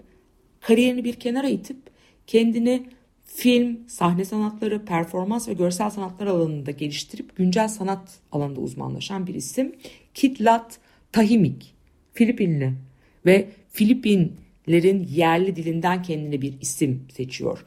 kariyerini 0.60 1.04
bir 1.04 1.14
kenara 1.14 1.48
itip 1.48 1.93
kendini 2.26 2.87
film, 3.24 3.78
sahne 3.88 4.24
sanatları, 4.24 4.84
performans 4.84 5.48
ve 5.48 5.52
görsel 5.52 5.90
sanatlar 5.90 6.26
alanında 6.26 6.70
geliştirip 6.70 7.37
güncel 7.37 7.68
sanat 7.68 8.18
alanında 8.32 8.60
uzmanlaşan 8.60 9.26
bir 9.26 9.34
isim. 9.34 9.74
Kitlat 10.14 10.78
Tahimik, 11.12 11.74
Filipinli 12.14 12.72
ve 13.26 13.48
Filipinlerin 13.70 15.08
yerli 15.10 15.56
dilinden 15.56 16.02
kendine 16.02 16.42
bir 16.42 16.60
isim 16.60 17.06
seçiyor. 17.12 17.64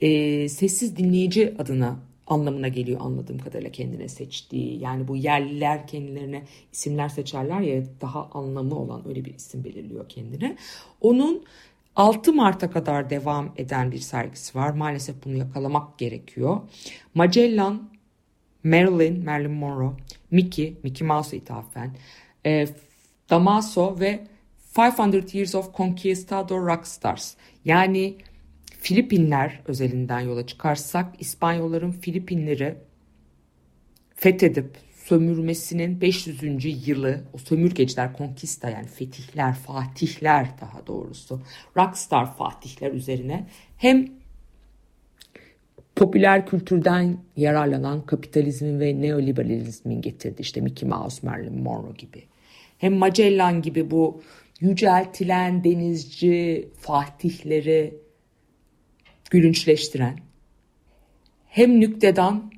Ee, 0.00 0.48
sessiz 0.48 0.96
dinleyici 0.96 1.54
adına 1.58 1.98
anlamına 2.26 2.68
geliyor 2.68 3.00
anladığım 3.00 3.38
kadarıyla 3.38 3.72
kendine 3.72 4.08
seçtiği. 4.08 4.80
Yani 4.80 5.08
bu 5.08 5.16
yerliler 5.16 5.86
kendilerine 5.86 6.42
isimler 6.72 7.08
seçerler 7.08 7.60
ya 7.60 7.84
daha 8.00 8.30
anlamı 8.30 8.78
olan 8.78 9.08
öyle 9.08 9.24
bir 9.24 9.34
isim 9.34 9.64
belirliyor 9.64 10.08
kendine. 10.08 10.56
Onun 11.00 11.44
6 11.96 12.32
Mart'a 12.32 12.70
kadar 12.70 13.10
devam 13.10 13.52
eden 13.56 13.92
bir 13.92 13.98
sergisi 13.98 14.58
var. 14.58 14.70
Maalesef 14.70 15.24
bunu 15.24 15.36
yakalamak 15.36 15.98
gerekiyor. 15.98 16.60
Magellan, 17.14 17.90
Marilyn, 18.64 19.24
Marilyn 19.24 19.50
Monroe, 19.50 19.92
Mickey, 20.30 20.76
Mickey 20.82 21.08
Mouse'a 21.08 21.36
ithafen, 21.36 21.96
e, 22.46 22.66
Damaso 23.30 24.00
ve 24.00 24.26
500 24.78 25.34
Years 25.34 25.54
of 25.54 25.76
Conquistador 25.76 26.66
Rockstars. 26.66 27.34
Yani 27.64 28.16
Filipinler 28.80 29.60
özelinden 29.66 30.20
yola 30.20 30.46
çıkarsak 30.46 31.14
İspanyolların 31.18 31.90
Filipinleri 31.90 32.78
fethedip 34.14 34.76
sömürmesinin 35.04 36.00
500. 36.00 36.88
yılı 36.88 37.20
o 37.32 37.38
sömürgeciler 37.38 38.12
konkista 38.12 38.70
yani 38.70 38.86
fetihler 38.86 39.54
fatihler 39.54 40.46
daha 40.60 40.86
doğrusu 40.86 41.40
rockstar 41.76 42.36
fatihler 42.36 42.92
üzerine 42.92 43.46
hem 43.76 44.08
popüler 45.96 46.46
kültürden 46.46 47.18
yararlanan 47.36 48.06
kapitalizmin 48.06 48.80
ve 48.80 49.00
neoliberalizmin 49.00 50.00
getirdi 50.00 50.42
işte 50.42 50.60
Mickey 50.60 50.88
Mouse, 50.88 51.26
Marilyn 51.26 51.62
Monroe 51.62 51.94
gibi. 51.98 52.22
Hem 52.78 52.94
Magellan 52.94 53.62
gibi 53.62 53.90
bu 53.90 54.22
yüceltilen 54.60 55.64
denizci 55.64 56.68
fatihleri 56.78 57.94
gülünçleştiren 59.30 60.18
hem 61.46 61.80
nüktedan 61.80 62.53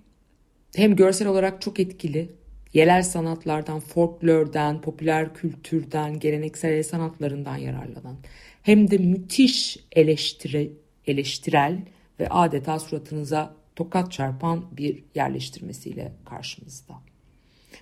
hem 0.74 0.96
görsel 0.96 1.28
olarak 1.28 1.62
çok 1.62 1.80
etkili 1.80 2.30
yerel 2.72 3.02
sanatlardan, 3.02 3.80
folklordan, 3.80 4.80
popüler 4.80 5.34
kültürden, 5.34 6.20
geleneksel 6.20 6.72
el 6.72 6.82
sanatlarından 6.82 7.56
yararlanan 7.56 8.16
hem 8.62 8.90
de 8.90 8.98
müthiş 8.98 9.78
eleştiri, 9.92 10.72
eleştirel 11.06 11.82
ve 12.20 12.28
adeta 12.28 12.78
suratınıza 12.78 13.54
tokat 13.76 14.12
çarpan 14.12 14.64
bir 14.76 15.04
yerleştirmesiyle 15.14 16.12
karşımızda. 16.24 16.94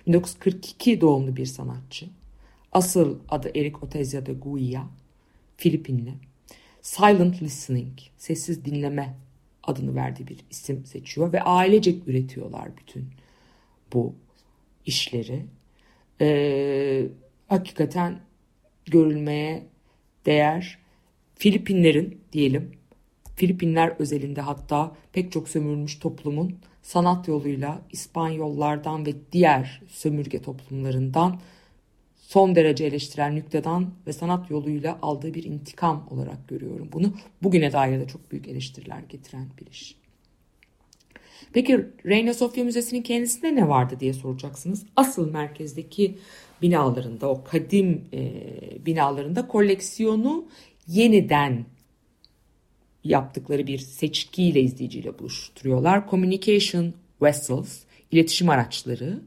1942 0.07 1.01
doğumlu 1.01 1.35
bir 1.35 1.45
sanatçı. 1.45 2.05
Asıl 2.71 3.19
adı 3.29 3.51
Eric 3.55 3.77
Otezia 3.81 4.25
de 4.25 4.33
Guia, 4.33 4.83
Filipinli. 5.57 6.13
Silent 6.81 7.41
Listening, 7.41 7.99
sessiz 8.17 8.65
dinleme 8.65 9.15
adını 9.67 9.95
verdiği 9.95 10.27
bir 10.27 10.37
isim 10.49 10.85
seçiyor 10.85 11.33
ve 11.33 11.41
ailecek 11.41 12.07
üretiyorlar 12.07 12.77
bütün 12.77 13.07
bu 13.93 14.13
işleri. 14.85 15.45
Ee, 16.21 17.07
hakikaten 17.47 18.19
görülmeye 18.85 19.63
değer 20.25 20.79
Filipinlerin 21.35 22.21
diyelim 22.33 22.71
Filipinler 23.35 23.93
özelinde 23.99 24.41
hatta 24.41 24.95
pek 25.13 25.31
çok 25.31 25.49
sömürülmüş 25.49 25.99
toplumun 25.99 26.55
sanat 26.81 27.27
yoluyla 27.27 27.81
İspanyollardan 27.91 29.05
ve 29.05 29.13
diğer 29.31 29.81
sömürge 29.87 30.41
toplumlarından 30.41 31.39
son 32.27 32.55
derece 32.55 32.85
eleştiren 32.85 33.35
nüktedan 33.35 33.93
ve 34.07 34.13
sanat 34.13 34.51
yoluyla 34.51 34.99
aldığı 35.01 35.33
bir 35.33 35.43
intikam 35.43 36.07
olarak 36.11 36.47
görüyorum 36.47 36.89
bunu. 36.93 37.13
Bugüne 37.43 37.73
dair 37.73 37.99
de 37.99 38.07
çok 38.07 38.31
büyük 38.31 38.47
eleştiriler 38.47 38.99
getiren 39.09 39.47
bir 39.61 39.67
iş. 39.67 39.95
Peki 41.53 41.85
Reina 42.05 42.33
Sofia 42.33 42.63
Müzesi'nin 42.63 43.01
kendisinde 43.01 43.55
ne 43.55 43.69
vardı 43.69 43.97
diye 43.99 44.13
soracaksınız. 44.13 44.83
Asıl 44.95 45.31
merkezdeki 45.31 46.17
binalarında, 46.61 47.29
o 47.29 47.43
kadim 47.43 48.01
e, 48.13 48.31
binalarında 48.85 49.47
koleksiyonu 49.47 50.45
yeniden 50.87 51.65
yaptıkları 53.03 53.67
bir 53.67 53.77
seçkiyle 53.77 54.61
izleyiciyle 54.61 55.19
buluşturuyorlar. 55.19 56.09
Communication 56.09 56.93
Vessels, 57.21 57.79
iletişim 58.11 58.49
araçları 58.49 59.21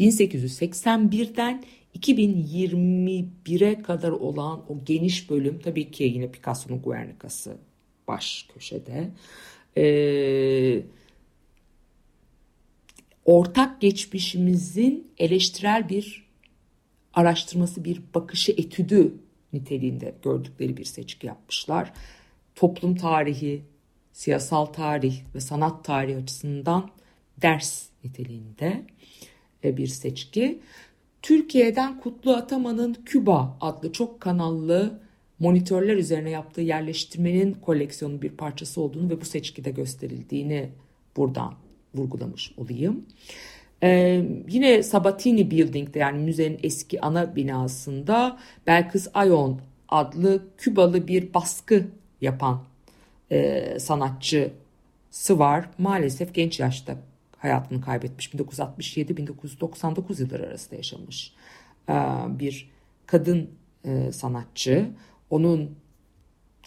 1881'den 0.00 1.64
2021'e 1.98 3.82
kadar 3.82 4.10
olan 4.10 4.64
o 4.68 4.84
geniş 4.84 5.30
bölüm 5.30 5.58
tabii 5.58 5.90
ki 5.90 6.04
yine 6.04 6.30
Picasso'nun 6.30 6.82
Guernica'sı 6.82 7.56
baş 8.08 8.48
köşede. 8.54 9.10
Ee, 9.76 10.82
ortak 13.24 13.80
geçmişimizin 13.80 15.12
eleştirel 15.18 15.88
bir 15.88 16.26
araştırması, 17.14 17.84
bir 17.84 18.00
bakışı, 18.14 18.52
etüdü 18.52 19.14
niteliğinde 19.52 20.14
gördükleri 20.24 20.76
bir 20.76 20.84
seçki 20.84 21.26
yapmışlar. 21.26 21.92
Toplum 22.54 22.96
tarihi, 22.96 23.62
siyasal 24.12 24.66
tarih 24.66 25.20
ve 25.34 25.40
sanat 25.40 25.84
tarihi 25.84 26.16
açısından 26.16 26.90
ders 27.42 27.86
niteliğinde 28.04 28.84
bir 29.64 29.86
seçki. 29.86 30.60
Türkiye'den 31.24 32.00
Kutlu 32.00 32.32
Ataman'ın 32.32 32.94
Küba 32.94 33.56
adlı 33.60 33.92
çok 33.92 34.20
kanallı 34.20 35.00
monitörler 35.38 35.96
üzerine 35.96 36.30
yaptığı 36.30 36.60
yerleştirmenin 36.60 37.52
koleksiyonun 37.54 38.22
bir 38.22 38.30
parçası 38.30 38.80
olduğunu 38.80 39.10
ve 39.10 39.20
bu 39.20 39.24
seçkide 39.24 39.70
gösterildiğini 39.70 40.68
buradan 41.16 41.54
vurgulamış 41.94 42.52
olayım. 42.56 43.06
Ee, 43.82 44.24
yine 44.48 44.82
Sabatini 44.82 45.50
Building'de 45.50 45.98
yani 45.98 46.18
müzenin 46.24 46.58
eski 46.62 47.00
ana 47.00 47.36
binasında 47.36 48.38
Belkıs 48.66 49.08
Ayon 49.14 49.60
adlı 49.88 50.42
Kübalı 50.56 51.08
bir 51.08 51.34
baskı 51.34 51.86
yapan 52.20 52.62
e, 53.30 53.78
sanatçısı 53.80 55.38
var. 55.38 55.70
Maalesef 55.78 56.34
genç 56.34 56.60
yaşta 56.60 56.96
hayatını 57.44 57.80
kaybetmiş. 57.80 58.28
1967-1999 58.28 60.20
yılları 60.22 60.46
arasında 60.46 60.76
yaşamış 60.76 61.32
bir 62.28 62.70
kadın 63.06 63.50
sanatçı. 64.12 64.90
Onun 65.30 65.76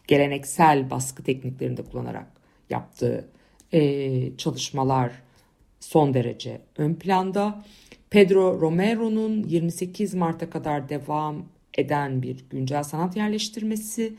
geleneksel 0.07 0.89
baskı 0.89 1.23
tekniklerini 1.23 1.77
de 1.77 1.83
kullanarak 1.83 2.27
yaptığı 2.69 3.27
çalışmalar 4.37 5.11
son 5.79 6.13
derece 6.13 6.61
ön 6.77 6.93
planda. 6.95 7.63
Pedro 8.09 8.61
Romero'nun 8.61 9.43
28 9.43 10.13
Mart'a 10.13 10.49
kadar 10.49 10.89
devam 10.89 11.45
eden 11.77 12.21
bir 12.21 12.45
güncel 12.49 12.83
sanat 12.83 13.17
yerleştirmesi 13.17 14.13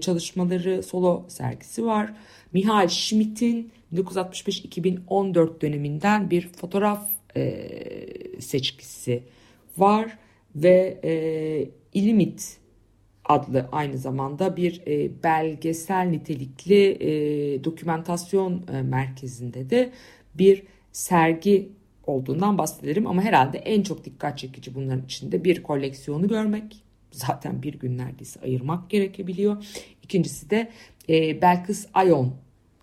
çalışmaları 0.00 0.82
solo 0.82 1.24
sergisi 1.28 1.84
var. 1.84 2.14
Mihail 2.52 2.88
Schmidt'in 2.88 3.72
1965-2014 3.94 5.60
döneminden 5.60 6.30
bir 6.30 6.48
fotoğraf 6.48 7.08
e, 7.36 7.68
seçkisi 8.40 9.22
var 9.78 10.18
ve 10.56 11.00
e, 11.04 11.70
İlimit 11.94 12.58
adlı 13.24 13.68
aynı 13.72 13.98
zamanda 13.98 14.56
bir 14.56 14.82
e, 14.86 15.22
belgesel 15.22 16.06
nitelikli 16.06 16.90
e, 17.00 17.64
dokümentasyon 17.64 18.64
e, 18.72 18.82
merkezinde 18.82 19.70
de 19.70 19.90
bir 20.34 20.62
sergi 20.92 21.68
olduğundan 22.06 22.58
bahsederim 22.58 23.06
ama 23.06 23.22
herhalde 23.22 23.58
en 23.58 23.82
çok 23.82 24.04
dikkat 24.04 24.38
çekici 24.38 24.74
bunların 24.74 25.04
içinde 25.04 25.44
bir 25.44 25.62
koleksiyonu 25.62 26.28
görmek 26.28 26.82
zaten 27.10 27.62
bir 27.62 27.74
gün 27.74 27.98
neredeyse 27.98 28.40
ayırmak 28.40 28.90
gerekebiliyor. 28.90 29.64
İkincisi 30.02 30.50
de 30.50 30.68
e, 31.08 31.42
Belkıs 31.42 31.86
Ayon 31.94 32.34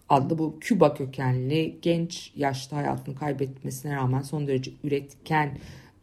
adlı 0.10 0.38
bu 0.38 0.58
Küba 0.60 0.94
kökenli 0.94 1.78
genç 1.82 2.32
yaşta 2.36 2.78
hayatını 2.78 3.16
kaybetmesine 3.16 3.96
rağmen 3.96 4.22
son 4.22 4.48
derece 4.48 4.72
üretken 4.84 5.58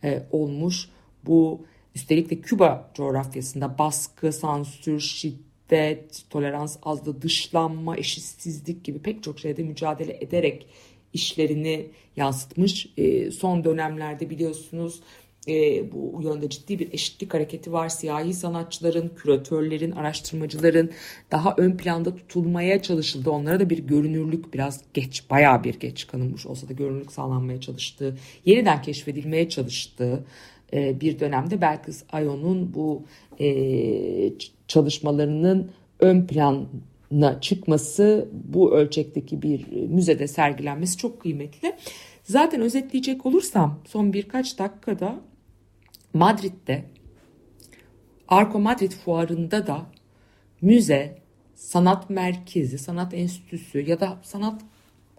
e, 0.04 0.22
olmuş 0.30 0.88
bu 1.26 1.64
üstelik 1.94 2.30
de 2.30 2.40
Küba 2.40 2.90
coğrafyasında 2.94 3.78
baskı, 3.78 4.32
sansür, 4.32 5.00
şiddet, 5.00 6.24
tolerans 6.30 6.76
azlığı, 6.82 7.22
dışlanma, 7.22 7.96
eşitsizlik 7.96 8.84
gibi 8.84 8.98
pek 8.98 9.22
çok 9.22 9.40
şeyde 9.40 9.62
mücadele 9.62 10.16
ederek 10.20 10.66
işlerini 11.12 11.86
yansıtmış. 12.16 12.92
E, 12.96 13.30
son 13.30 13.64
dönemlerde 13.64 14.30
biliyorsunuz 14.30 15.00
e, 15.48 15.92
bu 15.92 16.20
yönde 16.22 16.48
ciddi 16.48 16.78
bir 16.78 16.92
eşitlik 16.92 17.34
hareketi 17.34 17.72
var. 17.72 17.88
Siyahi 17.88 18.34
sanatçıların, 18.34 19.10
küratörlerin, 19.16 19.90
araştırmacıların 19.90 20.90
daha 21.30 21.54
ön 21.56 21.76
planda 21.76 22.16
tutulmaya 22.16 22.82
çalışıldı. 22.82 23.30
Onlara 23.30 23.60
da 23.60 23.70
bir 23.70 23.78
görünürlük 23.78 24.54
biraz 24.54 24.80
geç, 24.94 25.30
bayağı 25.30 25.64
bir 25.64 25.74
geç 25.80 26.06
kanılmış 26.06 26.46
olsa 26.46 26.68
da 26.68 26.72
görünürlük 26.72 27.12
sağlanmaya 27.12 27.60
çalıştığı, 27.60 28.16
yeniden 28.44 28.82
keşfedilmeye 28.82 29.48
çalıştığı 29.48 30.24
e, 30.72 31.00
bir 31.00 31.20
dönemde 31.20 31.60
Belkıs 31.60 32.02
Ayon'un 32.12 32.74
bu 32.74 33.02
e, 33.40 34.32
çalışmalarının 34.68 35.70
ön 36.00 36.26
plana 36.26 37.40
çıkması, 37.40 38.28
bu 38.32 38.72
ölçekteki 38.72 39.42
bir 39.42 39.72
müzede 39.72 40.28
sergilenmesi 40.28 40.96
çok 40.96 41.20
kıymetli. 41.20 41.72
Zaten 42.24 42.60
özetleyecek 42.60 43.26
olursam 43.26 43.80
son 43.86 44.12
birkaç 44.12 44.58
dakikada 44.58 45.20
Madrid'de 46.14 46.84
Arco 48.28 48.58
Madrid 48.58 48.92
fuarında 48.92 49.66
da 49.66 49.86
müze, 50.60 51.18
sanat 51.54 52.10
merkezi, 52.10 52.78
sanat 52.78 53.14
enstitüsü 53.14 53.80
ya 53.80 54.00
da 54.00 54.18
sanat 54.22 54.62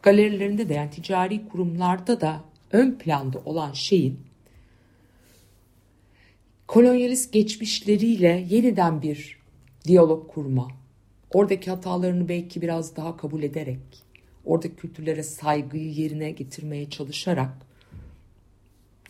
galerilerinde 0.02 0.70
de 0.70 0.74
yani 0.74 0.90
ticari 0.90 1.48
kurumlarda 1.48 2.22
da 2.22 2.42
ön 2.72 2.98
planda 2.98 3.40
olan 3.46 3.74
şeyin 3.74 4.20
kolonyalist 6.68 7.34
geçmişleriyle 7.34 8.48
yeniden 8.50 9.02
bir 9.02 9.38
diyalog 9.86 10.32
kurma, 10.34 10.68
oradaki 11.34 11.72
hatalarını 11.72 12.30
belki 12.30 12.62
biraz 12.62 12.96
daha 12.96 13.18
kabul 13.18 13.44
ederek, 13.44 13.80
oradaki 14.46 14.76
kültürlere 14.76 15.24
saygıyı 15.24 15.92
yerine 15.92 16.32
getirmeye 16.32 16.90
çalışarak 16.90 17.54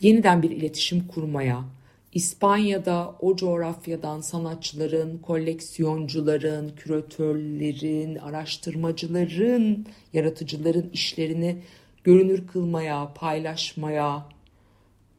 yeniden 0.00 0.42
bir 0.42 0.50
iletişim 0.50 1.06
kurmaya, 1.06 1.64
İspanya'da 2.12 3.14
o 3.20 3.36
coğrafyadan 3.36 4.20
sanatçıların, 4.20 5.18
koleksiyoncuların, 5.18 6.72
küratörlerin, 6.76 8.16
araştırmacıların, 8.16 9.86
yaratıcıların 10.12 10.90
işlerini 10.92 11.56
görünür 12.04 12.46
kılmaya, 12.46 13.12
paylaşmaya, 13.14 14.26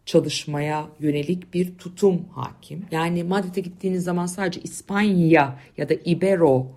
çalışmaya 0.05 0.87
yönelik 0.99 1.53
bir 1.53 1.77
tutum 1.77 2.25
hakim. 2.31 2.85
Yani 2.91 3.23
Madrid'e 3.23 3.61
gittiğiniz 3.61 4.03
zaman 4.03 4.25
sadece 4.25 4.61
İspanya 4.61 5.59
ya 5.77 5.89
da 5.89 5.93
Ibero 6.05 6.67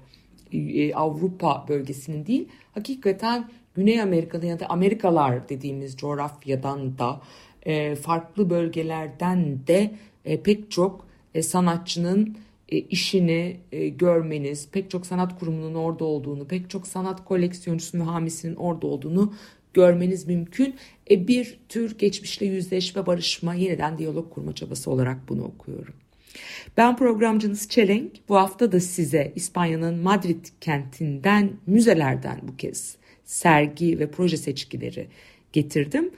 e, 0.52 0.94
Avrupa 0.94 1.64
bölgesinin 1.68 2.26
değil, 2.26 2.48
hakikaten 2.74 3.50
Güney 3.74 4.02
Amerika'da 4.02 4.46
ya 4.46 4.60
da 4.60 4.66
Amerikalar 4.66 5.48
dediğimiz 5.48 5.96
coğrafyadan 5.96 6.98
da 6.98 7.20
e, 7.62 7.94
farklı 7.94 8.50
bölgelerden 8.50 9.58
de 9.66 9.94
e, 10.24 10.40
pek 10.42 10.70
çok 10.70 11.08
sanatçının 11.40 12.36
işini 12.68 13.56
görmeniz, 13.98 14.68
pek 14.72 14.90
çok 14.90 15.06
sanat 15.06 15.38
kurumunun 15.38 15.74
orada 15.74 16.04
olduğunu, 16.04 16.46
pek 16.46 16.70
çok 16.70 16.86
sanat 16.86 17.24
koleksiyoncusunun 17.24 18.06
ve 18.06 18.10
hamisinin 18.10 18.54
orada 18.54 18.86
olduğunu 18.86 19.34
görmeniz 19.74 20.26
mümkün. 20.26 20.74
E, 21.10 21.28
bir 21.28 21.58
tür 21.68 21.98
geçmişle 21.98 22.46
yüzleşme, 22.46 23.06
barışma, 23.06 23.54
yeniden 23.54 23.98
diyalog 23.98 24.34
kurma 24.34 24.54
çabası 24.54 24.90
olarak 24.90 25.28
bunu 25.28 25.44
okuyorum. 25.44 25.94
Ben 26.76 26.96
programcınız 26.96 27.68
Çelenk. 27.68 28.28
Bu 28.28 28.36
hafta 28.36 28.72
da 28.72 28.80
size 28.80 29.32
İspanya'nın 29.36 29.98
Madrid 29.98 30.46
kentinden, 30.60 31.52
müzelerden 31.66 32.40
bu 32.42 32.56
kez 32.56 32.96
sergi 33.24 33.98
ve 33.98 34.10
proje 34.10 34.36
seçkileri 34.36 35.06
getirdim. 35.52 36.10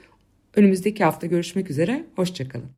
Önümüzdeki 0.55 1.03
hafta 1.03 1.27
görüşmek 1.27 1.69
üzere, 1.69 2.05
hoşçakalın. 2.15 2.71